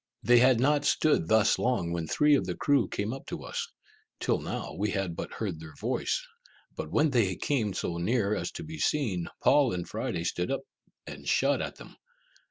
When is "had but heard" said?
4.89-5.59